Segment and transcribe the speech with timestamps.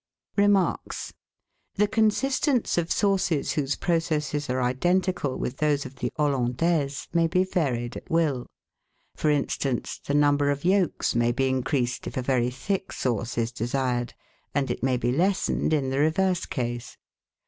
[0.35, 1.13] Remarks.—
[1.75, 7.43] The consistence of sauces whose processes are identical with those of the Hollandaise may be
[7.43, 8.47] varied at will;
[9.15, 13.51] for instance, the number of yolks may be increased if a very thick sauce is
[13.51, 14.15] desired,
[14.55, 16.97] and it may be lessened in the reverse case.